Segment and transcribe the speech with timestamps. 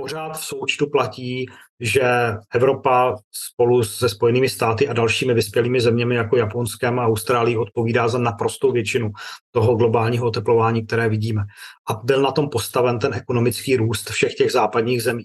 [0.00, 1.46] pořád v součtu platí,
[1.80, 2.02] že
[2.54, 8.18] Evropa spolu se Spojenými státy a dalšími vyspělými zeměmi jako Japonskem a Austrálií odpovídá za
[8.18, 9.10] naprostou většinu
[9.50, 11.42] toho globálního oteplování, které vidíme.
[11.90, 15.24] A byl na tom postaven ten ekonomický růst všech těch západních zemí.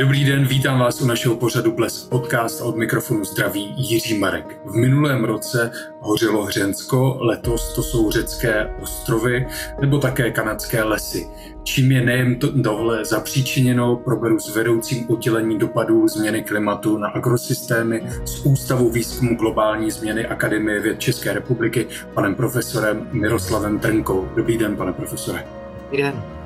[0.00, 4.60] Dobrý den, vítám vás u našeho pořadu Bles podcast od mikrofonu zdraví Jiří Marek.
[4.64, 9.46] V minulém roce hořelo Hřensko, letos to jsou řecké ostrovy
[9.80, 11.26] nebo také kanadské lesy.
[11.62, 18.46] Čím je nejen tohle zapříčiněno, proberu s vedoucím oddělení dopadů změny klimatu na agrosystémy z
[18.46, 24.28] Ústavu výzkumu globální změny Akademie věd České republiky panem profesorem Miroslavem Trnkou.
[24.36, 25.44] Dobrý den, pane profesore.
[25.90, 26.39] Dobrý den.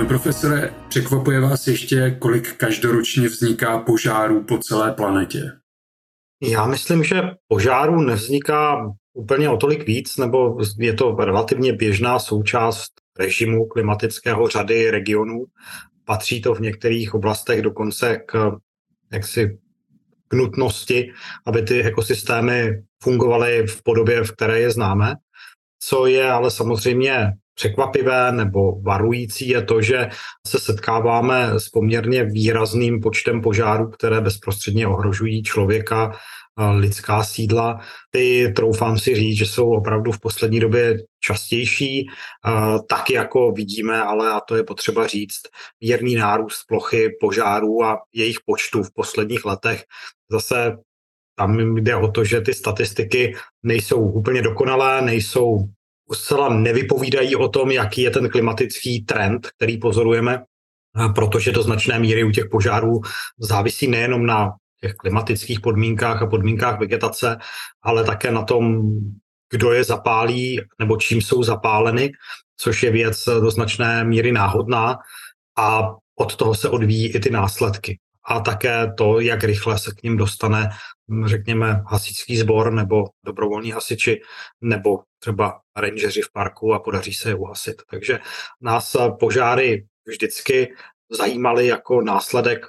[0.00, 5.52] Pane profesore, překvapuje vás ještě, kolik každoročně vzniká požárů po celé planetě?
[6.42, 12.92] Já myslím, že požárů nevzniká úplně o tolik víc, nebo je to relativně běžná součást
[13.18, 15.44] režimu klimatického řady regionů.
[16.04, 18.52] Patří to v některých oblastech dokonce k
[19.12, 19.58] jaksi
[20.28, 21.12] k nutnosti,
[21.46, 25.14] aby ty ekosystémy fungovaly v podobě, v které je známe.
[25.78, 30.08] Co je ale samozřejmě překvapivé nebo varující je to, že
[30.46, 36.16] se setkáváme s poměrně výrazným počtem požárů, které bezprostředně ohrožují člověka,
[36.78, 37.80] lidská sídla.
[38.10, 42.08] Ty, troufám si říct, že jsou opravdu v poslední době častější,
[42.88, 45.40] tak jako vidíme, ale a to je potřeba říct,
[45.80, 49.84] mírný nárůst plochy požárů a jejich počtu v posledních letech.
[50.32, 50.76] Zase
[51.36, 55.68] tam jde o to, že ty statistiky nejsou úplně dokonalé, nejsou
[56.14, 60.44] zcela nevypovídají o tom, jaký je ten klimatický trend, který pozorujeme,
[61.14, 63.00] protože do značné míry u těch požárů
[63.38, 67.38] závisí nejenom na těch klimatických podmínkách a podmínkách vegetace,
[67.82, 68.82] ale také na tom,
[69.50, 72.12] kdo je zapálí nebo čím jsou zapáleny,
[72.56, 74.98] což je věc do značné míry náhodná
[75.58, 77.98] a od toho se odvíjí i ty následky.
[78.24, 80.70] A také to, jak rychle se k ním dostane,
[81.24, 84.20] řekněme, hasičský sbor nebo dobrovolní hasiči,
[84.60, 87.82] nebo třeba rangeři v parku a podaří se je uhasit.
[87.90, 88.18] Takže
[88.60, 90.74] nás požáry vždycky
[91.10, 92.66] zajímaly jako následek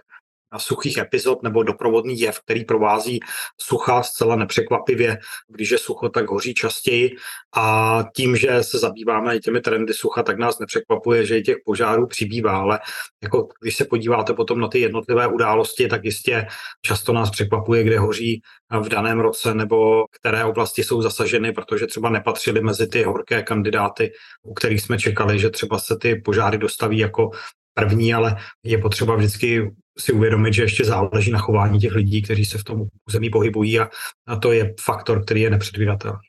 [0.60, 3.20] suchých epizod nebo doprovodný jev, který provází
[3.62, 5.18] sucha zcela nepřekvapivě.
[5.48, 7.16] Když je sucho, tak hoří častěji
[7.56, 11.58] a tím, že se zabýváme i těmi trendy sucha, tak nás nepřekvapuje, že i těch
[11.66, 12.80] požárů přibývá, ale
[13.24, 16.48] jako když se podíváte potom na ty jednotlivé události, tak jistě
[16.82, 18.42] často nás překvapuje, kde hoří
[18.82, 24.12] v daném roce nebo které oblasti jsou zasaženy, protože třeba nepatřily mezi ty horké kandidáty,
[24.44, 27.30] u kterých jsme čekali, že třeba se ty požáry dostaví jako
[27.74, 32.46] první, ale je potřeba vždycky si uvědomit, že ještě záleží na chování těch lidí, kteří
[32.46, 33.90] se v tom území pohybují a,
[34.28, 36.20] a to je faktor, který je nepředvídatelný.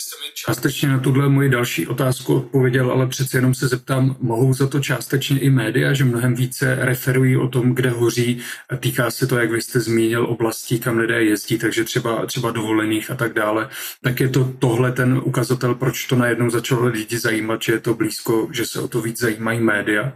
[0.00, 4.54] Jste mi částečně na tuhle moji další otázku odpověděl, ale přece jenom se zeptám, mohou
[4.54, 8.40] za to částečně i média, že mnohem více referují o tom, kde hoří.
[8.80, 13.10] Týká se to, jak vy jste zmínil, oblastí, kam lidé jezdí, takže třeba, třeba dovolených
[13.10, 13.68] a tak dále.
[14.02, 17.94] Tak je to tohle ten ukazatel, proč to najednou začalo lidi zajímat, že je to
[17.94, 20.12] blízko, že se o to víc zajímají média?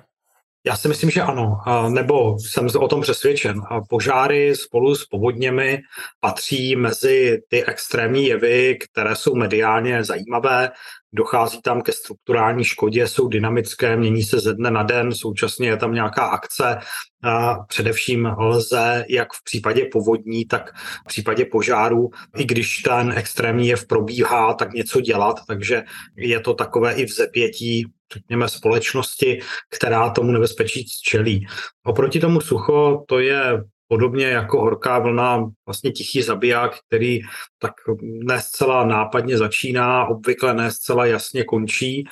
[0.66, 3.62] Já si myslím, že ano, nebo jsem o tom přesvědčen.
[3.88, 5.78] Požáry spolu s povodněmi
[6.20, 10.70] patří mezi ty extrémní jevy, které jsou mediálně zajímavé.
[11.12, 15.76] Dochází tam ke strukturální škodě, jsou dynamické, mění se ze dne na den, současně je
[15.76, 16.78] tam nějaká akce.
[17.22, 23.68] A především lze, jak v případě povodní, tak v případě požáru, i když ten extrémní
[23.68, 25.82] jev probíhá, tak něco dělat, takže
[26.16, 31.46] je to takové i vzepětí řekněme, společnosti, která tomu nebezpečí čelí.
[31.84, 37.20] Oproti tomu sucho to je podobně jako horká vlna, vlastně tichý zabiják, který
[37.58, 42.04] tak ne zcela nápadně začíná, obvykle ne zcela jasně končí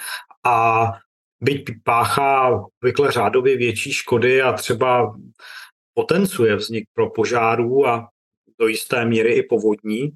[0.45, 0.87] a
[1.41, 5.15] byť páchá obvykle řádově větší škody a třeba
[5.95, 8.09] potencuje vznik pro požárů a
[8.61, 10.13] do jisté míry i povodní,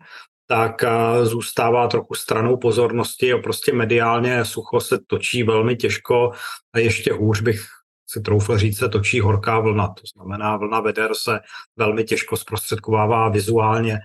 [0.46, 0.84] tak
[1.22, 6.30] zůstává trochu stranou pozornosti a prostě mediálně sucho se točí velmi těžko
[6.74, 7.60] a ještě hůř bych
[8.08, 9.88] si troufl říct, se točí horká vlna.
[9.88, 11.40] To znamená, vlna veder se
[11.76, 13.98] velmi těžko zprostředkovává vizuálně.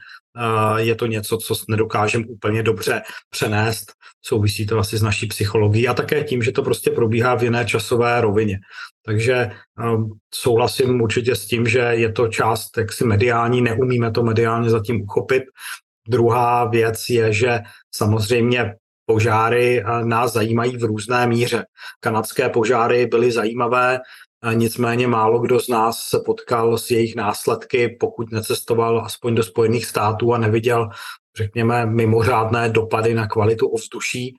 [0.77, 3.93] Je to něco, co nedokážeme úplně dobře přenést.
[4.21, 7.65] Souvisí to asi s naší psychologií a také tím, že to prostě probíhá v jiné
[7.65, 8.59] časové rovině.
[9.05, 14.69] Takže um, souhlasím určitě s tím, že je to část jaksi mediální, neumíme to mediálně
[14.69, 15.43] zatím uchopit
[16.11, 17.59] Druhá věc je, že
[17.95, 18.75] samozřejmě
[19.05, 21.65] požáry eh, nás zajímají v různé míře.
[21.99, 23.99] Kanadské požáry byly zajímavé
[24.53, 29.85] nicméně málo kdo z nás se potkal s jejich následky, pokud necestoval aspoň do Spojených
[29.85, 30.89] států a neviděl,
[31.37, 34.35] řekněme, mimořádné dopady na kvalitu ovzduší.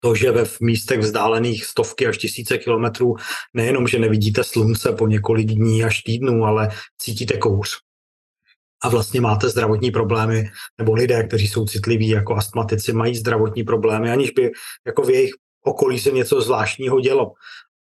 [0.00, 3.16] To, že ve místech vzdálených stovky až tisíce kilometrů
[3.54, 7.84] nejenom, že nevidíte slunce po několik dní až týdnů, ale cítíte kouř
[8.82, 14.10] a vlastně máte zdravotní problémy, nebo lidé, kteří jsou citliví jako astmatici, mají zdravotní problémy,
[14.10, 14.52] aniž by
[14.86, 15.30] jako v jejich
[15.64, 17.32] okolí se něco zvláštního dělo.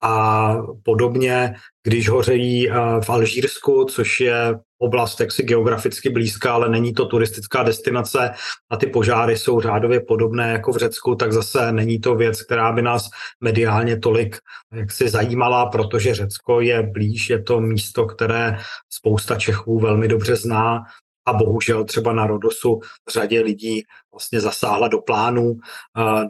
[0.02, 2.68] A podobně, když hořejí
[3.04, 8.30] v Alžírsku, což je oblast jaksi geograficky blízká, ale není to turistická destinace
[8.70, 12.72] a ty požáry jsou řádově podobné jako v Řecku, tak zase není to věc, která
[12.72, 13.08] by nás
[13.40, 14.36] mediálně tolik
[14.72, 18.58] jaksi zajímala, protože Řecko je blíž, je to místo, které
[18.90, 20.82] spousta Čechů velmi dobře zná
[21.26, 22.80] a bohužel třeba na Rodosu
[23.10, 25.56] řadě lidí vlastně zasáhla do plánu,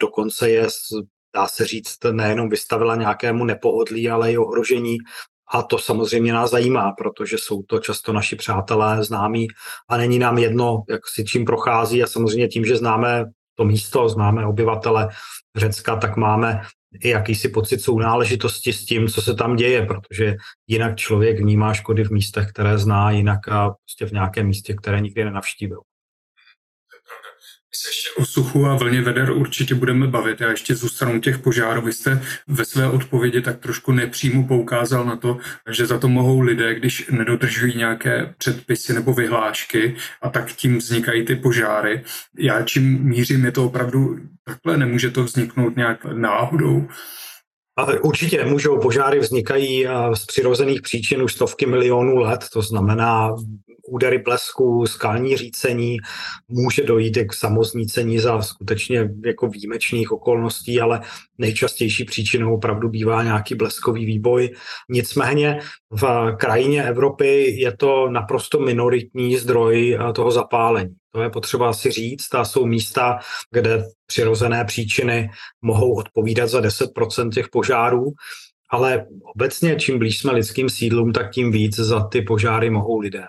[0.01, 0.67] dokonce je
[1.39, 4.99] dá se říct, nejenom vystavila nějakému nepohodlí, ale i ohrožení.
[5.51, 9.49] A to samozřejmě nás zajímá, protože jsou to často naši přátelé, známí.
[9.89, 12.03] A není nám jedno, jak si čím prochází.
[12.03, 13.25] A samozřejmě tím, že známe
[13.55, 15.09] to místo, známe obyvatele
[15.57, 16.63] Řecka, tak máme
[17.03, 20.37] i jakýsi pocit sounáležitosti s tím, co se tam děje, protože
[20.67, 25.01] jinak člověk vnímá škody v místech, které zná, jinak a prostě v nějakém místě, které
[25.01, 25.81] nikdy nenavštívil
[27.75, 30.41] se ještě o suchu a vlně veder určitě budeme bavit.
[30.41, 31.83] Já ještě zůstanu těch požárů.
[31.83, 35.39] Vy jste ve své odpovědi tak trošku nepřímo poukázal na to,
[35.71, 41.25] že za to mohou lidé, když nedodržují nějaké předpisy nebo vyhlášky a tak tím vznikají
[41.25, 42.05] ty požáry.
[42.39, 46.89] Já čím mířím, je to opravdu takhle, nemůže to vzniknout nějak náhodou.
[48.03, 53.35] Určitě můžou, požáry vznikají z přirozených příčin už stovky milionů let, to znamená
[53.89, 55.97] údery blesku, skalní řícení,
[56.49, 61.01] může dojít k samoznícení za skutečně jako výjimečných okolností, ale
[61.39, 64.51] nejčastější příčinou opravdu bývá nějaký bleskový výboj.
[64.89, 70.95] Nicméně v krajině Evropy je to naprosto minoritní zdroj eh, toho zapálení.
[71.13, 72.35] To je potřeba si říct.
[72.35, 73.19] A jsou místa,
[73.51, 75.31] kde přirozené příčiny
[75.63, 78.13] mohou odpovídat za 10% těch požárů,
[78.71, 83.25] ale obecně čím blíž jsme lidským sídlům, tak tím víc za ty požáry mohou lidé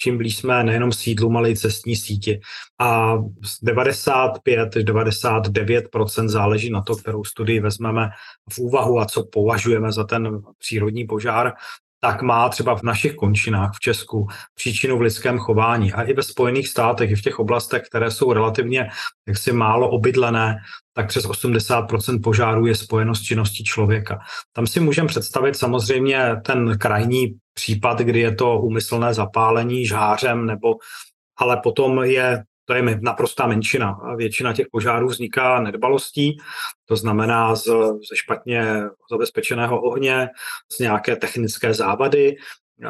[0.00, 2.40] čím blíž jsme nejenom sídlům, ale i cestní síti.
[2.78, 3.14] A
[3.62, 8.08] 95 99% záleží na to, kterou studii vezmeme
[8.52, 11.52] v úvahu a co považujeme za ten přírodní požár,
[12.00, 16.22] tak má třeba v našich končinách v Česku příčinu v lidském chování a i ve
[16.22, 18.90] Spojených státech, i v těch oblastech, které jsou relativně
[19.28, 20.58] jaksi málo obydlené,
[20.94, 24.18] tak přes 80% požárů je spojeno s činností člověka.
[24.52, 30.74] Tam si můžeme představit samozřejmě ten krajní případ, kdy je to úmyslné zapálení žářem, nebo
[31.38, 34.00] ale potom je to je naprostá menšina.
[34.16, 36.38] Většina těch požárů vzniká nedbalostí,
[36.84, 37.64] to znamená z,
[38.10, 40.28] ze špatně zabezpečeného ohně,
[40.72, 42.36] z nějaké technické závady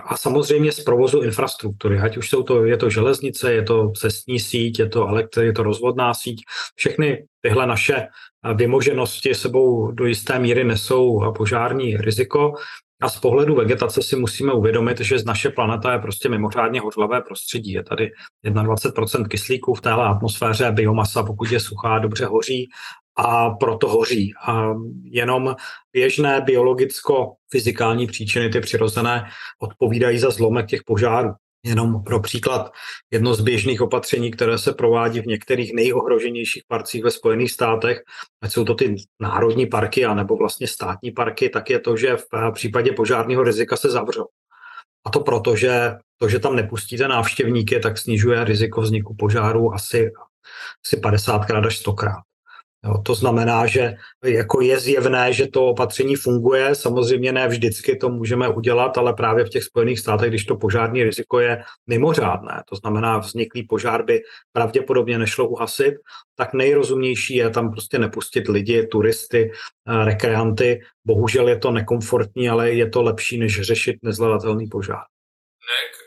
[0.04, 4.40] a samozřejmě z provozu infrastruktury, ať už jsou to, je to železnice, je to cestní
[4.40, 6.42] síť, je to elektri, je to rozvodná síť.
[6.74, 8.06] Všechny tyhle naše
[8.54, 12.52] vymoženosti sebou do jisté míry nesou požární riziko
[13.00, 17.20] a z pohledu vegetace si musíme uvědomit, že z naše planeta je prostě mimořádně hořlavé
[17.20, 17.72] prostředí.
[17.72, 18.10] Je tady
[18.44, 22.68] 21% kyslíku v téhle atmosféře, biomasa, pokud je suchá, dobře hoří
[23.16, 24.32] a proto hoří.
[24.46, 24.74] A
[25.04, 25.56] jenom
[25.92, 29.28] běžné biologicko-fyzikální příčiny, ty přirozené,
[29.62, 31.30] odpovídají za zlomek těch požárů.
[31.64, 32.72] Jenom pro příklad,
[33.10, 37.98] jedno z běžných opatření, které se provádí v některých nejohroženějších parcích ve Spojených státech,
[38.42, 42.16] ať jsou to ty národní parky a nebo vlastně státní parky, tak je to, že
[42.16, 44.26] v případě požárního rizika se zavřou.
[45.06, 50.10] A to proto, že to, že tam nepustíte návštěvníky, tak snižuje riziko vzniku požáru asi,
[50.86, 52.27] asi 50krát až 100krát.
[52.84, 53.94] Jo, to znamená, že
[54.24, 56.74] jako je zjevné, že to opatření funguje.
[56.74, 61.02] Samozřejmě ne vždycky to můžeme udělat, ale právě v těch Spojených státech, když to požární
[61.04, 64.20] riziko je mimořádné, to znamená vzniklý požár by
[64.52, 65.94] pravděpodobně nešlo uhasit,
[66.36, 70.80] tak nejrozumnější je tam prostě nepustit lidi, turisty, eh, rekreanty.
[71.04, 74.98] Bohužel je to nekomfortní, ale je to lepší, než řešit nezvladatelný požár.
[75.68, 75.97] Ne,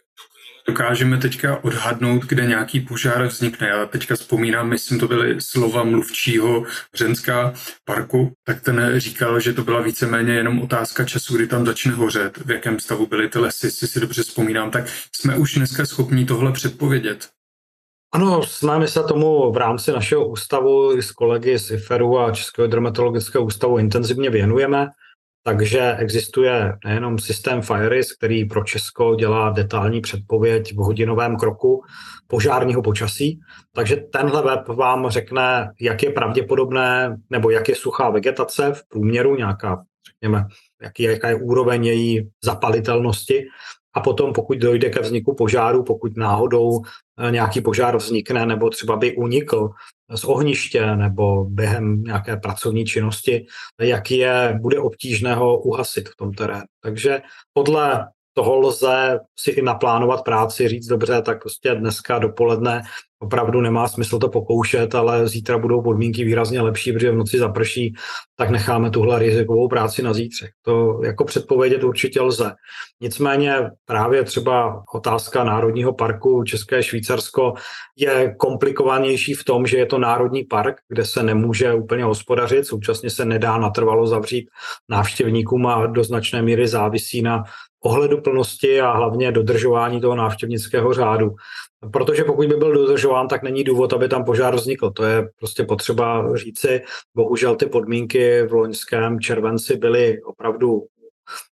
[0.67, 3.67] dokážeme teďka odhadnout, kde nějaký požár vznikne.
[3.67, 6.63] Já teďka vzpomínám, myslím, to byly slova mluvčího
[6.93, 7.53] Řenská
[7.85, 12.37] parku, tak ten říkal, že to byla víceméně jenom otázka času, kdy tam začne hořet,
[12.37, 16.25] v jakém stavu byly ty lesy, jestli si dobře vzpomínám, tak jsme už dneska schopni
[16.25, 17.29] tohle předpovědět.
[18.13, 23.45] Ano, jsme se tomu v rámci našeho ústavu s kolegy z IFERu a Českého hydrometeorologického
[23.45, 24.87] ústavu intenzivně věnujeme.
[25.43, 31.83] Takže existuje nejenom systém FireRisk, který pro Česko dělá detailní předpověď v hodinovém kroku
[32.27, 33.39] požárního počasí.
[33.73, 39.35] Takže tenhle web vám řekne, jak je pravděpodobné nebo jak je suchá vegetace v průměru,
[39.35, 40.45] nějaká, řekněme,
[40.81, 43.45] jaký, jaká je úroveň její zapalitelnosti.
[43.93, 46.81] A potom, pokud dojde ke vzniku požáru, pokud náhodou
[47.19, 49.69] eh, nějaký požár vznikne, nebo třeba by unikl
[50.15, 53.45] z ohniště nebo během nějaké pracovní činnosti,
[53.81, 56.63] jak je, bude obtížné ho uhasit v tom terénu.
[56.83, 57.21] Takže
[57.53, 62.81] podle toho lze si i naplánovat práci, říct dobře, tak prostě dneska dopoledne
[63.21, 67.93] opravdu nemá smysl to pokoušet, ale zítra budou podmínky výrazně lepší, protože v noci zaprší,
[68.35, 70.51] tak necháme tuhle rizikovou práci na zítřek.
[70.61, 72.51] To jako předpovědět určitě lze.
[73.01, 77.53] Nicméně právě třeba otázka Národního parku České Švýcarsko
[77.97, 83.09] je komplikovanější v tom, že je to národní park, kde se nemůže úplně hospodařit, současně
[83.09, 84.49] se nedá natrvalo zavřít
[84.89, 87.43] návštěvníkům a do značné míry závisí na
[87.83, 91.35] ohleduplnosti a hlavně dodržování toho návštěvnického řádu.
[91.91, 94.91] Protože pokud by byl dodržován, tak není důvod, aby tam požár vznikl.
[94.91, 96.81] To je prostě potřeba říci.
[97.15, 100.83] Bohužel ty podmínky v loňském červenci byly opravdu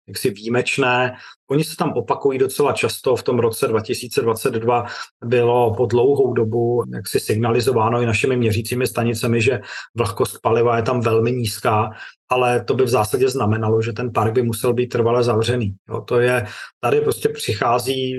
[0.09, 1.17] jaksi výjimečné.
[1.51, 3.17] Oni se tam opakují docela často.
[3.17, 4.87] V tom roce 2022
[5.25, 9.61] bylo po dlouhou dobu jaksi signalizováno i našimi měřícími stanicemi, že
[9.95, 11.91] vlhkost paliva je tam velmi nízká,
[12.29, 15.75] ale to by v zásadě znamenalo, že ten park by musel být trvale zavřený.
[15.89, 16.47] Jo, to je,
[16.81, 18.19] tady prostě přichází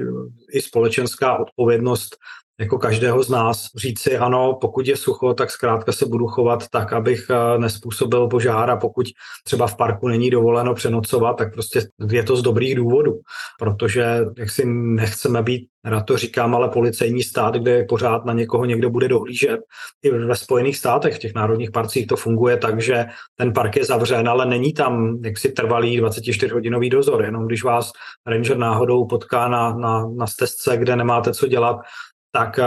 [0.53, 2.17] i společenská odpovědnost
[2.59, 6.93] jako každého z nás říci, ano, pokud je sucho, tak zkrátka se budu chovat tak,
[6.93, 9.05] abych eh, nespůsobil požár a pokud
[9.43, 13.19] třeba v parku není dovoleno přenocovat, tak prostě je to z dobrých důvodů,
[13.59, 18.65] protože jak si nechceme být, rád to říkám, ale policejní stát, kde pořád na někoho
[18.65, 19.59] někdo bude dohlížet.
[20.03, 23.85] I ve Spojených státech, v těch národních parcích to funguje tak, že ten park je
[23.85, 27.91] zavřen, ale není tam jaksi trvalý 24-hodinový dozor, jenom když vás
[28.27, 31.77] ranger náhodou potká na, na, na stezce, kde nemáte co dělat,
[32.35, 32.63] tak eh,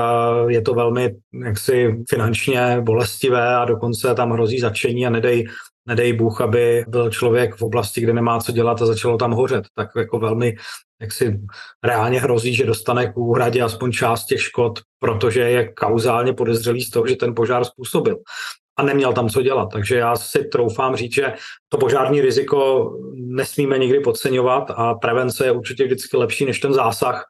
[0.49, 5.47] je to velmi jaksi finančně bolestivé a dokonce tam hrozí začení a nedej,
[5.87, 9.65] nedej Bůh, aby byl člověk v oblasti, kde nemá co dělat a začalo tam hořet.
[9.75, 10.57] Tak jako velmi
[11.01, 11.41] jak si
[11.85, 16.91] reálně hrozí, že dostane k úhradě aspoň část těch škod, protože je kauzálně podezřelý z
[16.91, 18.17] toho, že ten požár způsobil
[18.79, 19.69] a neměl tam co dělat.
[19.73, 21.33] Takže já si troufám říct, že
[21.69, 27.25] to požární riziko nesmíme nikdy podceňovat a prevence je určitě vždycky lepší než ten zásah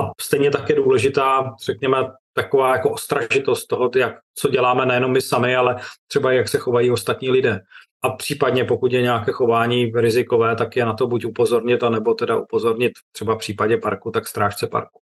[0.00, 1.96] a stejně tak je důležitá, řekněme,
[2.32, 6.90] taková jako ostražitost toho, jak, co děláme nejenom my sami, ale třeba jak se chovají
[6.90, 7.60] ostatní lidé.
[8.02, 12.36] A případně pokud je nějaké chování rizikové, tak je na to buď upozornit, anebo teda
[12.36, 15.00] upozornit třeba v případě parku, tak strážce parku.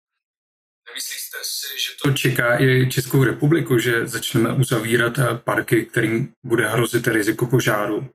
[0.89, 5.13] Nemyslíte si, že to čeká i Českou republiku, že začneme uzavírat
[5.43, 8.09] parky, kterým bude hrozit riziko požáru?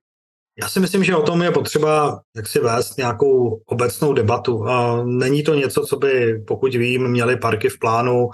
[0.60, 4.64] Já si myslím, že o tom je potřeba jak si vést nějakou obecnou debatu.
[5.04, 8.30] Není to něco, co by, pokud vím, měli parky v plánu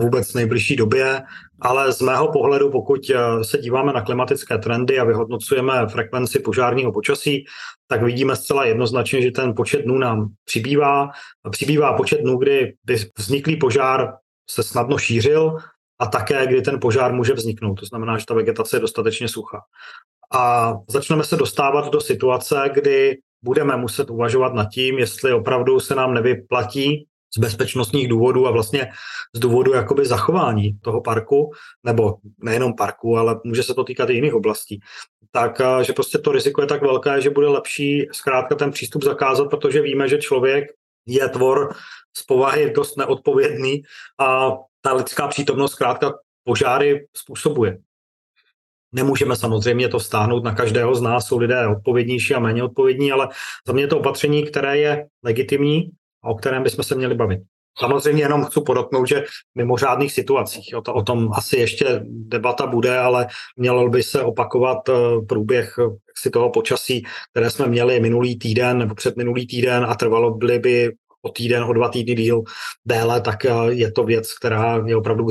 [0.00, 1.22] vůbec v nejbližší době,
[1.60, 3.00] ale z mého pohledu, pokud
[3.42, 7.44] se díváme na klimatické trendy a vyhodnocujeme frekvenci požárního počasí,
[7.86, 11.10] tak vidíme zcela jednoznačně, že ten počet dnů nám přibývá.
[11.50, 14.12] Přibývá počet dnů, kdy by vzniklý požár
[14.50, 15.56] se snadno šířil
[15.98, 17.74] a také, kdy ten požár může vzniknout.
[17.74, 19.60] To znamená, že ta vegetace je dostatečně suchá
[20.32, 25.94] a začneme se dostávat do situace, kdy budeme muset uvažovat nad tím, jestli opravdu se
[25.94, 27.06] nám nevyplatí
[27.36, 28.90] z bezpečnostních důvodů a vlastně
[29.34, 31.52] z důvodu jakoby zachování toho parku,
[31.84, 34.80] nebo nejenom parku, ale může se to týkat i jiných oblastí,
[35.32, 39.04] tak eh, že prostě to riziko je tak velké, že bude lepší zkrátka ten přístup
[39.04, 40.64] zakázat, protože víme, že člověk
[41.06, 41.74] je tvor
[42.16, 43.82] z povahy dost neodpovědný
[44.18, 46.12] a ta lidská přítomnost zkrátka
[46.44, 47.78] požáry způsobuje.
[48.92, 53.28] Nemůžeme samozřejmě to stáhnout na každého z nás, jsou lidé odpovědnější a méně odpovědní, ale
[53.66, 55.90] za mě je to opatření, které je legitimní
[56.24, 57.40] a o kterém bychom se měli bavit.
[57.78, 62.66] Samozřejmě jenom chci podotknout, že v mimořádných situacích, o, to, o tom asi ještě debata
[62.66, 64.92] bude, ale mělo by se opakovat eh,
[65.28, 69.94] průběh eh, si toho počasí, které jsme měli minulý týden nebo před minulý týden a
[69.94, 72.42] trvalo by, by o týden, o dva týdny díl
[72.84, 75.26] déle, tak eh, je to věc, která je opravdu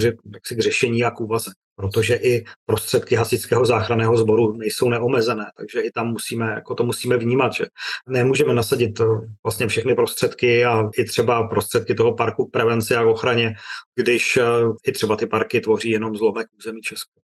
[0.56, 5.92] k řešení a k úvaze protože i prostředky hasičského záchranného sboru nejsou neomezené, takže i
[5.92, 7.66] tam musíme, jako to musíme vnímat, že
[8.08, 9.06] nemůžeme nasadit eh,
[9.44, 13.56] vlastně všechny prostředky a i třeba prostředky toho parku k prevenci a ochraně,
[13.96, 14.44] když eh,
[14.88, 17.19] i třeba ty parky tvoří jenom zlomek území Česka.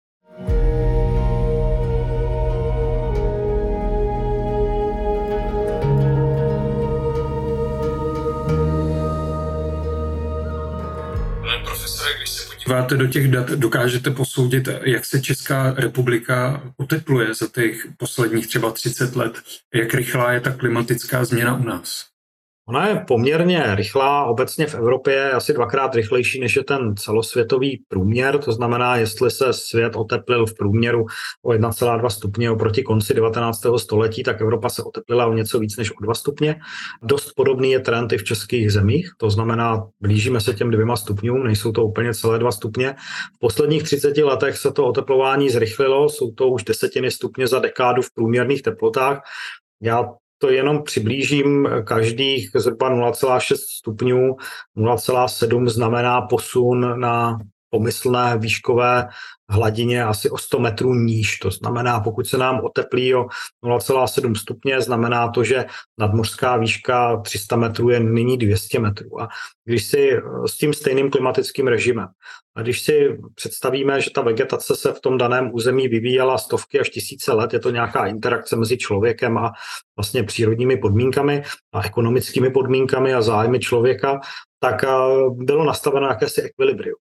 [12.67, 18.71] Díváte do těch dat, dokážete posoudit, jak se Česká republika otepluje za těch posledních třeba
[18.71, 19.33] 30 let,
[19.73, 22.12] jak rychlá je ta klimatická změna u nás?
[22.67, 27.83] Ona je poměrně rychlá, obecně v Evropě je asi dvakrát rychlejší, než je ten celosvětový
[27.87, 31.05] průměr, to znamená, jestli se svět oteplil v průměru
[31.41, 33.59] o 1,2 stupně oproti konci 19.
[33.77, 36.55] století, tak Evropa se oteplila o něco víc než o 2 stupně.
[37.01, 41.43] Dost podobný je trend i v českých zemích, to znamená, blížíme se těm dvěma stupňům,
[41.43, 42.95] nejsou to úplně celé dva stupně.
[43.35, 48.01] V posledních 30 letech se to oteplování zrychlilo, jsou to už desetiny stupně za dekádu
[48.01, 49.21] v průměrných teplotách.
[49.81, 50.05] Já
[50.37, 54.35] to jenom přiblížím, každých zhruba 0,6 stupňů,
[54.77, 59.07] 0,7 znamená posun na pomyslné výškové
[59.49, 61.37] hladině asi o 100 metrů níž.
[61.37, 63.25] To znamená, pokud se nám oteplí o
[63.65, 65.65] 0,7 stupně, znamená to, že
[65.97, 69.21] nadmořská výška 300 metrů je nyní 200 metrů.
[69.21, 69.27] A
[69.65, 72.07] když si eh, s tím stejným klimatickým režimem,
[72.55, 76.89] a když si představíme, že ta vegetace se v tom daném území vyvíjela stovky až
[76.89, 79.51] tisíce let, je to nějaká interakce mezi člověkem a
[79.97, 81.43] vlastně přírodními podmínkami
[81.73, 84.19] a ekonomickými podmínkami a zájmy člověka,
[84.59, 84.87] tak eh,
[85.29, 87.02] bylo nastaveno jakési ekvilibrium.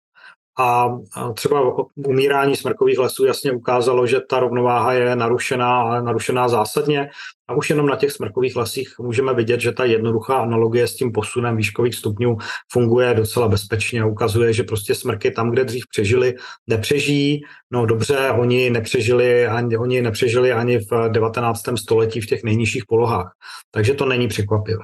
[0.59, 0.97] A
[1.33, 1.61] třeba
[1.95, 7.09] umírání smrkových lesů jasně ukázalo, že ta rovnováha je narušená, narušená zásadně.
[7.47, 11.11] A už jenom na těch smrkových lesích můžeme vidět, že ta jednoduchá analogie s tím
[11.11, 12.37] posunem výškových stupňů
[12.71, 16.35] funguje docela bezpečně ukazuje, že prostě smrky tam, kde dřív přežili,
[16.67, 17.41] nepřežijí.
[17.71, 21.61] No dobře, oni nepřežili ani, oni nepřežili ani v 19.
[21.75, 23.31] století v těch nejnižších polohách.
[23.71, 24.83] Takže to není překvapivé.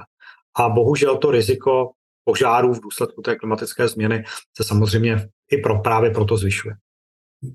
[0.56, 1.90] A bohužel to riziko
[2.28, 4.24] požárů v důsledku té klimatické změny
[4.56, 6.74] se samozřejmě i pro, právě proto zvyšuje.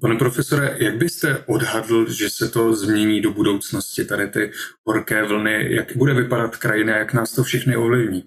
[0.01, 4.51] Pane profesore, jak byste odhadl, že se to změní do budoucnosti, tady ty
[4.85, 8.23] horké vlny, jak bude vypadat krajina, jak nás to všechny ovlivní?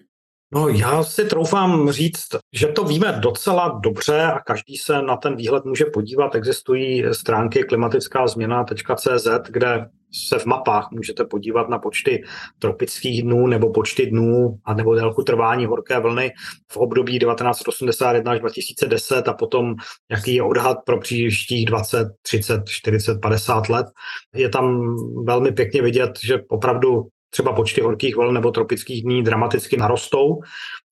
[0.54, 5.36] No já si troufám říct, že to víme docela dobře a každý se na ten
[5.36, 6.34] výhled může podívat.
[6.34, 9.86] Existují stránky klimatická změna.cz, kde
[10.28, 12.24] se v mapách můžete podívat na počty
[12.58, 16.32] tropických dnů nebo počty dnů a nebo délku trvání horké vlny
[16.72, 19.74] v období 1981 až 2010 a potom
[20.10, 23.86] jaký je odhad pro příštích 20, 30, 40, 50 let.
[24.34, 29.76] Je tam velmi pěkně vidět, že opravdu třeba počty horkých vln nebo tropických dní dramaticky
[29.76, 30.40] narostou.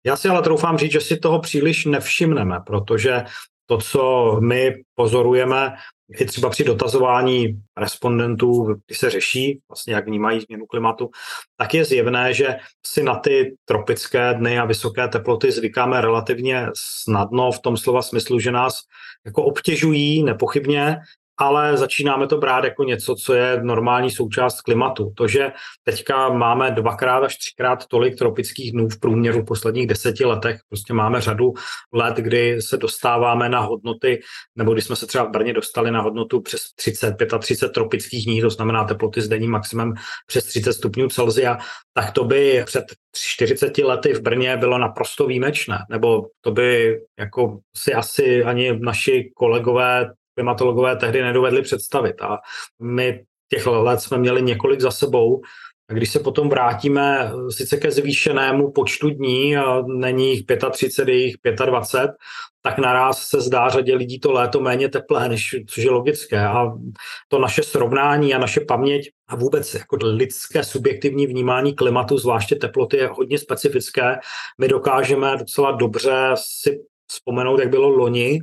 [0.07, 3.25] Já si ale troufám říct, že si toho příliš nevšimneme, protože
[3.67, 5.75] to, co my pozorujeme,
[6.21, 11.11] i třeba při dotazování respondentů, když se řeší, vlastně jak vnímají změnu klimatu,
[11.57, 17.53] tak je zjevné, že si na ty tropické dny a vysoké teploty zvykáme relativně snadno
[17.53, 18.75] v tom slova smyslu, že nás
[19.25, 20.97] jako obtěžují nepochybně,
[21.39, 25.13] ale začínáme to brát jako něco, co je normální součást klimatu.
[25.17, 25.53] To, že
[25.85, 30.93] teďka máme dvakrát až třikrát tolik tropických dnů v průměru v posledních deseti letech, prostě
[30.93, 31.53] máme řadu
[31.93, 34.21] let, kdy se dostáváme na hodnoty,
[34.57, 38.41] nebo když jsme se třeba v Brně dostali na hodnotu přes 30, 35 tropických dní,
[38.41, 39.95] to znamená teploty s denním maximem
[40.27, 41.59] přes 30 stupňů Celsia,
[41.95, 42.85] tak to by před
[43.17, 49.33] 40 lety v Brně bylo naprosto výjimečné, nebo to by jako si asi ani naši
[49.37, 52.23] kolegové klimatologové tehdy nedovedli představit.
[52.23, 52.39] A
[52.83, 55.41] my těch let jsme měli několik za sebou.
[55.91, 61.35] A když se potom vrátíme sice ke zvýšenému počtu dní, není jich 35, je jich
[61.67, 62.11] 25,
[62.63, 66.47] tak naraz se zdá řadě lidí to léto méně teplé, než, což je logické.
[66.47, 66.73] A
[67.29, 72.97] to naše srovnání a naše paměť a vůbec jako lidské subjektivní vnímání klimatu, zvláště teploty,
[72.97, 74.17] je hodně specifické.
[74.61, 76.81] My dokážeme docela dobře si
[77.15, 78.41] vzpomenout, jak bylo loni.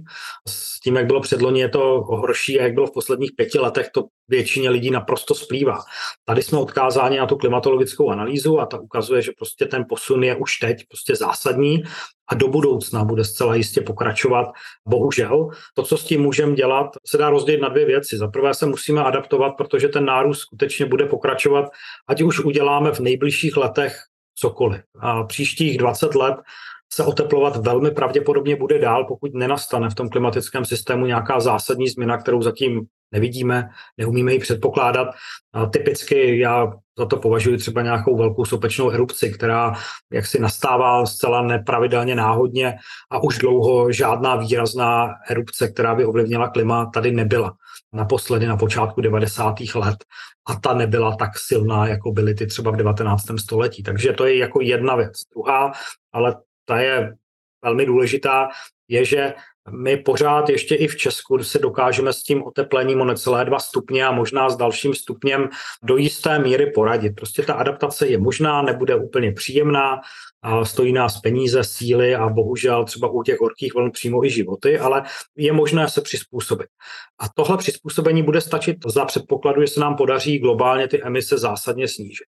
[0.47, 3.89] S tím, jak bylo předloni, je to horší a jak bylo v posledních pěti letech,
[3.93, 5.77] to většině lidí naprosto splývá.
[6.25, 10.35] Tady jsme odkázáni na tu klimatologickou analýzu a ta ukazuje, že prostě ten posun je
[10.35, 11.83] už teď prostě zásadní
[12.31, 14.47] a do budoucna bude zcela jistě pokračovat.
[14.87, 18.17] Bohužel, to, co s tím můžeme dělat, se dá rozdělit na dvě věci.
[18.17, 21.65] Za prvé se musíme adaptovat, protože ten nárůst skutečně bude pokračovat,
[22.07, 23.97] ať už uděláme v nejbližších letech
[24.35, 24.81] cokoliv.
[24.99, 26.35] A příštích 20 let
[26.93, 32.17] se oteplovat velmi pravděpodobně bude dál, pokud nenastane v tom klimatickém systému nějaká zásadní změna,
[32.17, 35.07] kterou zatím nevidíme, neumíme ji předpokládat.
[35.53, 39.73] A typicky já za to považuji třeba nějakou velkou sopečnou erupci, která
[40.13, 42.75] jaksi nastává zcela nepravidelně náhodně
[43.11, 47.53] a už dlouho žádná výrazná erupce, která by ovlivnila klima, tady nebyla.
[47.93, 49.55] Naposledy na počátku 90.
[49.75, 49.97] let
[50.47, 53.23] a ta nebyla tak silná, jako byly ty třeba v 19.
[53.39, 53.83] století.
[53.83, 55.13] Takže to je jako jedna věc.
[55.35, 55.71] Druhá,
[56.13, 57.15] ale ta je
[57.63, 58.47] velmi důležitá,
[58.87, 59.33] je, že
[59.69, 64.05] my pořád ještě i v Česku se dokážeme s tím oteplením o necelé dva stupně
[64.05, 65.49] a možná s dalším stupněm
[65.83, 67.15] do jisté míry poradit.
[67.15, 69.99] Prostě ta adaptace je možná, nebude úplně příjemná,
[70.43, 74.79] a stojí nás peníze, síly a bohužel třeba u těch horkých vln přímo i životy,
[74.79, 75.03] ale
[75.35, 76.67] je možné se přizpůsobit.
[77.19, 81.87] A tohle přizpůsobení bude stačit za předpokladu, že se nám podaří globálně ty emise zásadně
[81.87, 82.25] snížit.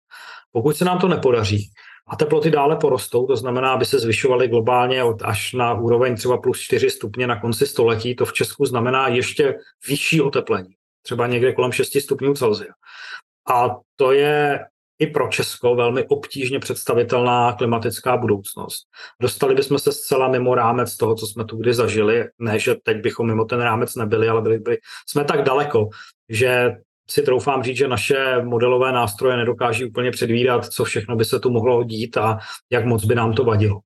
[0.51, 1.69] Pokud se nám to nepodaří,
[2.07, 6.37] a teploty dále porostou, to znamená, aby se zvyšovaly globálně od až na úroveň třeba
[6.37, 9.55] plus 4 stupně na konci století, to v Česku znamená ještě
[9.87, 12.73] vyšší oteplení, třeba někde kolem 6 stupňů Celsia.
[13.49, 14.59] A to je
[14.99, 18.83] i pro Česko velmi obtížně představitelná klimatická budoucnost.
[19.21, 22.25] Dostali bychom se zcela mimo rámec toho, co jsme tu kdy zažili.
[22.39, 24.77] Ne, že teď bychom mimo ten rámec nebyli, ale byli, byli
[25.09, 25.89] jsme tak daleko,
[26.29, 26.71] že
[27.11, 31.49] si troufám říct, že naše modelové nástroje nedokáží úplně předvídat, co všechno by se tu
[31.49, 32.39] mohlo dít a
[32.71, 33.79] jak moc by nám to vadilo.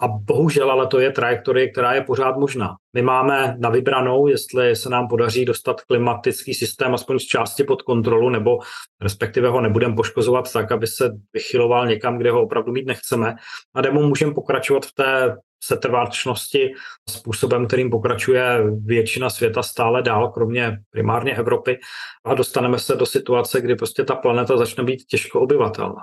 [0.00, 2.76] A bohužel, ale to je trajektorie, která je pořád možná.
[2.94, 7.82] My máme na vybranou, jestli se nám podaří dostat klimatický systém aspoň z části pod
[7.82, 8.58] kontrolu, nebo
[9.02, 13.34] respektive ho nebudeme poškozovat tak, aby se vychyloval někam, kde ho opravdu mít nechceme.
[13.74, 16.72] A nebo můžeme pokračovat v té setrváčnosti
[17.08, 21.78] způsobem, kterým pokračuje většina světa stále dál, kromě primárně Evropy,
[22.24, 26.02] a dostaneme se do situace, kdy prostě ta planeta začne být těžko obyvatelná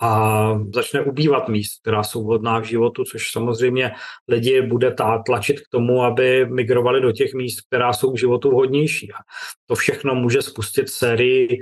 [0.00, 3.92] a začne ubývat míst, která jsou vhodná v životu, což samozřejmě
[4.28, 4.94] lidi bude
[5.26, 9.12] tlačit k tomu, aby migrovali do těch míst, která jsou k životu vhodnější.
[9.12, 9.16] A
[9.66, 11.60] to všechno může spustit sérii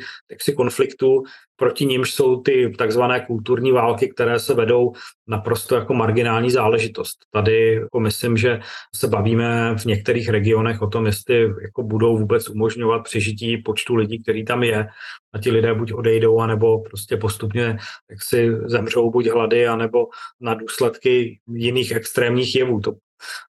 [0.56, 1.22] konfliktů,
[1.56, 4.92] proti nímž jsou ty takzvané kulturní války, které se vedou
[5.26, 7.18] naprosto jako marginální záležitost.
[7.30, 8.60] Tady jako myslím, že
[8.96, 14.22] se bavíme v některých regionech o tom, jestli jako budou vůbec umožňovat přežití počtu lidí,
[14.22, 14.88] který tam je
[15.34, 17.64] a ti lidé buď odejdou, anebo prostě postupně
[18.10, 20.06] jak si zemřou buď hlady, anebo
[20.40, 22.80] na důsledky jiných extrémních jevů.
[22.80, 22.92] To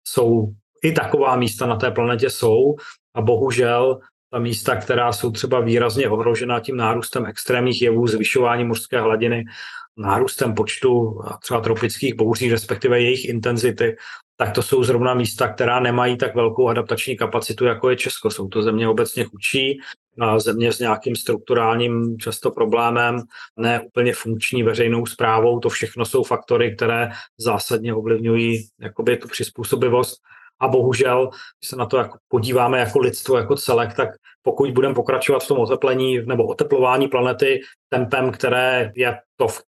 [0.07, 0.53] jsou
[0.85, 2.75] i taková místa na té planetě jsou
[3.15, 9.01] a bohužel ta místa, která jsou třeba výrazně ohrožena tím nárůstem extrémních jevů, zvyšování mořské
[9.01, 9.45] hladiny,
[9.97, 13.97] nárůstem počtu třeba tropických bouří, respektive jejich intenzity,
[14.37, 18.31] tak to jsou zrovna místa, která nemají tak velkou adaptační kapacitu, jako je Česko.
[18.31, 19.79] Jsou to země obecně chudší,
[20.37, 23.23] země s nějakým strukturálním často problémem,
[23.57, 25.61] ne úplně funkční veřejnou zprávou.
[25.61, 30.23] To všechno jsou faktory, které zásadně ovlivňují jakoby tu přizpůsobivost
[30.61, 31.29] a bohužel,
[31.61, 34.09] když se na to jako podíváme jako lidstvo, jako celek, tak
[34.43, 39.63] pokud budeme pokračovat v tom oteplení nebo oteplování planety tempem, které je to v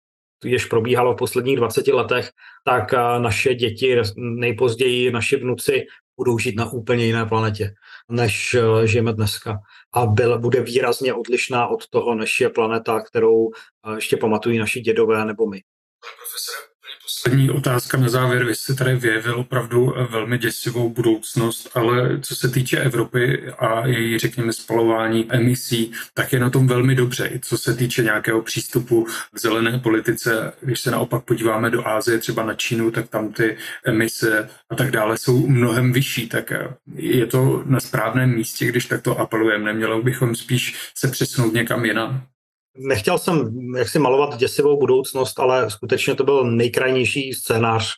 [0.44, 2.30] jež probíhalo v posledních 20 letech,
[2.64, 7.74] tak naše děti, nejpozději naši vnuci, budou žít na úplně jiné planetě,
[8.08, 9.58] než e, žijeme dneska.
[9.92, 14.80] A byl, bude výrazně odlišná od toho, než je planeta, kterou e, ještě pamatují naši
[14.80, 15.62] dědové nebo my.
[16.00, 16.71] Pane
[17.12, 18.44] Poslední otázka na závěr.
[18.44, 24.18] Vy jste tady vyjevil opravdu velmi děsivou budoucnost, ale co se týče Evropy a její,
[24.18, 27.30] řekněme, spalování emisí, tak je na tom velmi dobře.
[27.34, 32.18] I co se týče nějakého přístupu k zelené politice, když se naopak podíváme do Ázie,
[32.18, 36.28] třeba na Čínu, tak tam ty emise a tak dále jsou mnohem vyšší.
[36.28, 36.52] Tak
[36.94, 39.64] je to na správném místě, když takto apelujeme.
[39.64, 42.31] Nemělo bychom spíš se přesunout někam jinam?
[42.76, 47.92] Nechtěl jsem jaksi malovat děsivou budoucnost, ale skutečně to byl nejkrajnější scénář,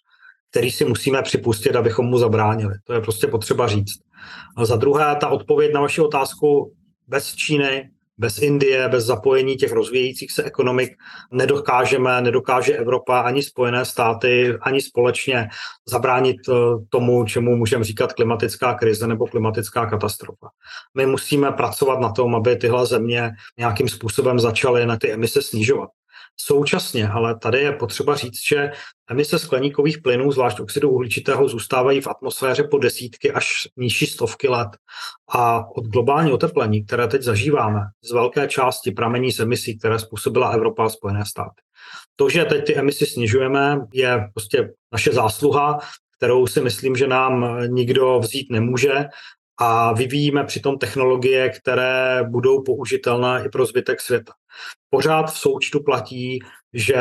[0.50, 2.74] který si musíme připustit, abychom mu zabránili.
[2.84, 3.94] To je prostě potřeba říct.
[4.56, 6.74] A za druhé, ta odpověď na vaši otázku
[7.08, 10.92] bez Číny bez Indie, bez zapojení těch rozvíjejících se ekonomik
[11.32, 15.48] nedokážeme, nedokáže Evropa ani Spojené státy, ani společně
[15.88, 16.52] zabránit eh,
[16.88, 20.48] tomu, čemu můžeme říkat klimatická krize nebo klimatická katastrofa.
[20.94, 25.90] My musíme pracovat na tom, aby tyhle země nějakým způsobem začaly na ty emise snižovat.
[26.36, 28.70] Současně, ale tady je potřeba říct, že
[29.10, 34.68] emise skleníkových plynů, zvlášť oxidu uhličitého, zůstávají v atmosféře po desítky až nižší stovky let.
[35.28, 40.50] A od globální oteplení, které teď zažíváme, z velké části pramení z emisí, které způsobila
[40.50, 41.62] Evropa a Spojené státy.
[42.16, 45.78] To, že teď ty emisy snižujeme, je prostě naše zásluha,
[46.16, 49.04] kterou si myslím, že nám nikdo vzít nemůže
[49.58, 54.32] a vyvíjíme přitom technologie, které budou použitelné i pro zbytek světa.
[54.90, 56.38] Pořád v součtu platí,
[56.74, 56.96] že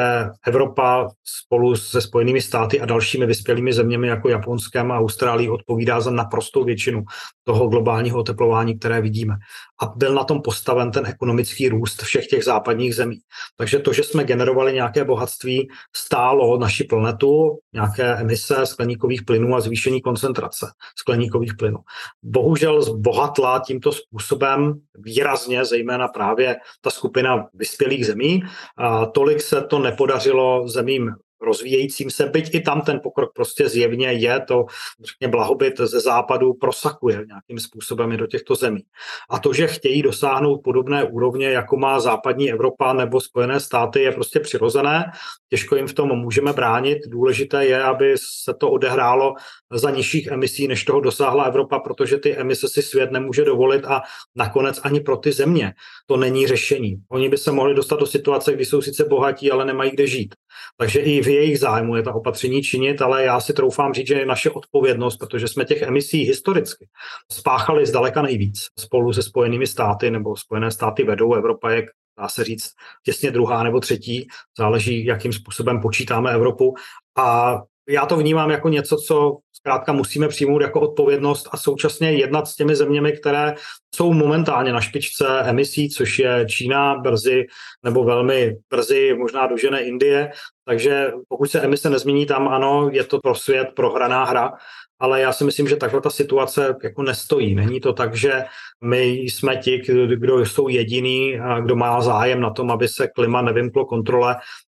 [0.48, 6.12] Evropa spolu se Spojenými státy a dalšími vyspělými zeměmi jako Japonskem a Austrálií odpovídá za
[6.12, 7.04] naprostou většinu
[7.44, 9.36] toho globálního oteplování, které vidíme.
[9.82, 13.18] A byl na tom postaven ten ekonomický růst všech těch západních zemí.
[13.58, 19.62] Takže to, že jsme generovali nějaké bohatství, stálo naši planetu, nějaké emise skleníkových plynů a
[19.62, 21.80] zvýšení koncentrace skleníkových plynů.
[22.24, 28.43] Bohužel zbohatla tímto způsobem výrazně, zejména právě ta skupina vyspělých zemí.
[28.77, 34.08] A tolik se to nepodařilo zemím rozvíjejícím se, byť i tam ten pokrok prostě zjevně
[34.08, 34.65] je, to
[35.03, 38.84] řekně blahobyt ze západu prosakuje nějakým způsobem i do těchto zemí.
[39.29, 44.12] A to, že chtějí dosáhnout podobné úrovně, jako má západní Evropa nebo Spojené státy, je
[44.12, 45.12] prostě přirozené.
[45.49, 46.97] Těžko jim v tom můžeme bránit.
[47.08, 49.34] Důležité je, aby se to odehrálo
[49.71, 54.01] za nižších emisí, než toho dosáhla Evropa, protože ty emise si svět nemůže dovolit a
[54.36, 55.73] nakonec ani pro ty země
[56.06, 56.95] to není řešení.
[57.10, 60.36] Oni by se mohli dostat do situace, kdy jsou sice bohatí, ale nemají kde žít.
[60.78, 64.13] Takže i v jejich zájmu je ta opatření činit, ale já si troufám říct, že
[64.13, 66.88] je naše odpovědnost, protože jsme těch emisí historicky
[67.32, 71.86] spáchali zdaleka nejvíc spolu se Spojenými státy, nebo Spojené státy vedou, Evropa je
[72.20, 72.72] dá se říct,
[73.04, 76.74] těsně druhá nebo třetí, záleží, jakým způsobem počítáme Evropu.
[77.18, 77.58] A
[77.89, 82.56] já to vnímám jako něco, co zkrátka musíme přijmout jako odpovědnost a současně jednat s
[82.56, 83.56] těmi zeměmi, které
[83.96, 87.46] jsou momentálně na špičce emisí, což je Čína brzy
[87.84, 90.32] nebo velmi brzy možná dožené Indie.
[90.65, 94.52] Takže pokud se emise nezmění tam, ano, je to pro svět prohraná hra,
[95.00, 97.56] ale já si myslím, že takhle ta situace jako nestojí.
[97.56, 98.43] Není to tak, že
[98.84, 99.82] my jsme ti,
[100.15, 104.36] kdo jsou jediný kdo má zájem na tom, aby se klima nevymklo kontrole.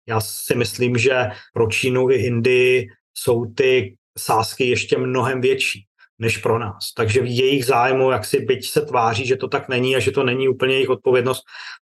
[0.09, 2.87] Já si myslím, že pro Čínu i Indii
[3.18, 5.87] jsou ty sázky ještě mnohem větší
[6.18, 6.92] než pro nás.
[6.96, 10.11] Takže v jejich zájmu, jak si byť se tváří, že to tak není a že
[10.11, 11.42] to není úplně jejich odpovědnost,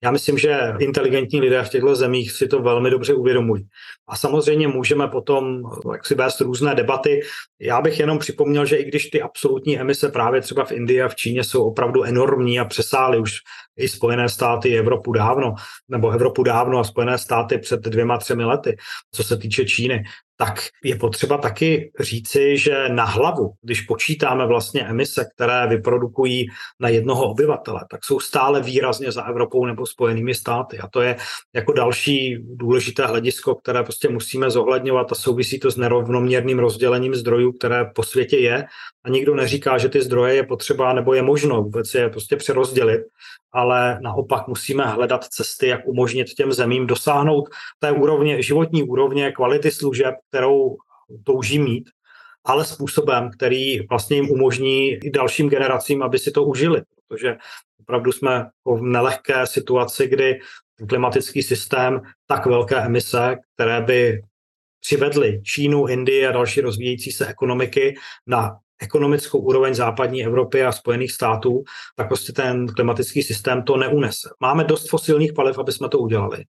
[0.05, 3.67] já myslím, že inteligentní lidé v těchto zemích si to velmi dobře uvědomují.
[4.09, 5.63] A samozřejmě můžeme potom
[5.93, 7.21] jak si vést různé debaty.
[7.61, 11.09] Já bych jenom připomněl, že i když ty absolutní emise právě třeba v Indii a
[11.09, 13.33] v Číně jsou opravdu enormní a přesály už
[13.77, 15.55] i Spojené státy Evropu dávno,
[15.89, 18.77] nebo Evropu dávno a Spojené státy před dvěma, třemi lety,
[19.15, 20.05] co se týče Číny,
[20.41, 26.47] tak je potřeba taky říci, že na hlavu, když počítáme vlastně emise, které vyprodukují
[26.81, 30.79] na jednoho obyvatele, tak jsou stále výrazně za Evropou nebo Spojenými státy.
[30.79, 31.17] A to je
[31.55, 37.53] jako další důležité hledisko, které prostě musíme zohledňovat a souvisí to s nerovnoměrným rozdělením zdrojů,
[37.53, 38.65] které po světě je.
[39.09, 43.01] A nikdo neříká, že ty zdroje je potřeba nebo je možno vůbec je prostě přerozdělit,
[43.53, 49.71] ale naopak musíme hledat cesty, jak umožnit těm zemím dosáhnout té úrovně, životní úrovně, kvality
[49.71, 50.77] služeb, kterou
[51.25, 51.91] touží mít,
[52.45, 56.83] ale způsobem, který vlastně jim umožní i dalším generacím, aby si to užili.
[57.09, 57.37] Protože
[57.81, 60.39] opravdu jsme v nelehké situaci, kdy
[60.89, 64.23] klimatický systém tak velké emise, které by
[64.81, 67.95] přivedly Čínu, Indii a další rozvíjející se ekonomiky
[68.27, 71.63] na ekonomickou úroveň západní Evropy a Spojených států,
[71.97, 74.29] tak prostě ten klimatický systém to neunese.
[74.41, 76.45] Máme dost fosilních paliv, aby jsme to udělali,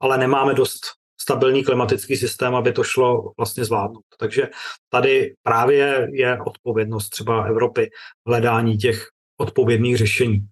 [0.00, 0.80] ale nemáme dost
[1.20, 4.04] stabilní klimatický systém, aby to šlo vlastně zvládnout.
[4.18, 4.48] Takže
[4.88, 7.90] tady právě je odpovědnost třeba Evropy
[8.24, 9.08] v hledání těch
[9.40, 10.46] odpovědných řešení.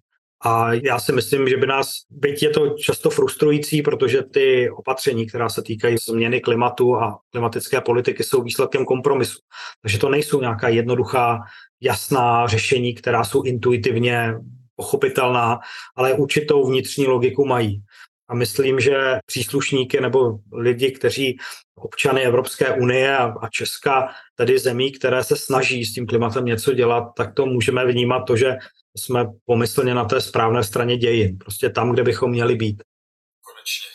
[0.45, 5.27] A já si myslím, že by nás, byť je to často frustrující, protože ty opatření,
[5.27, 9.37] která se týkají změny klimatu a klimatické politiky, jsou výsledkem kompromisu.
[9.81, 11.39] Takže to nejsou nějaká jednoduchá,
[11.81, 14.33] jasná řešení, která jsou intuitivně
[14.75, 15.59] pochopitelná,
[15.95, 17.81] ale určitou vnitřní logiku mají.
[18.29, 21.37] A myslím, že příslušníky nebo lidi, kteří
[21.75, 27.03] občany Evropské unie a Česka, tedy zemí, které se snaží s tím klimatem něco dělat,
[27.17, 28.55] tak to můžeme vnímat to, že
[28.97, 32.83] jsme pomyslně na té správné straně dějin, prostě tam, kde bychom měli být.
[33.41, 33.89] Konečně.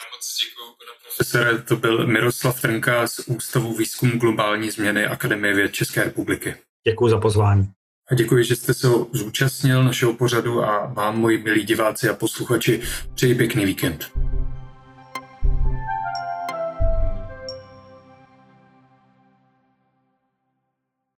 [0.00, 1.62] Já moc děkuji, pane profesore.
[1.62, 6.54] To byl Miroslav Trnka z Ústavu výzkumu globální změny Akademie věd České republiky.
[6.88, 7.72] Děkuji za pozvání.
[8.10, 12.80] A děkuji, že jste se zúčastnil našeho pořadu a vám, moji milí diváci a posluchači,
[13.14, 14.10] přeji pěkný víkend.